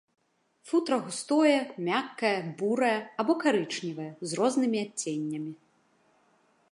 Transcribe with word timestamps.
Футра 0.69 0.97
густое, 1.09 1.51
мяккае, 1.89 2.33
бурае 2.61 2.95
або 3.23 3.33
карычневае 3.45 4.07
з 4.31 4.43
рознымі 4.43 4.79
адценнямі. 4.87 5.51